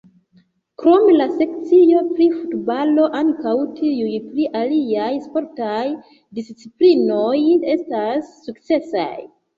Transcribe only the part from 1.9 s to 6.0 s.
pri futbalo, ankaŭ tiuj pri aliaj sportaj